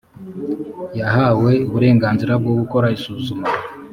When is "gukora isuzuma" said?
2.59-3.45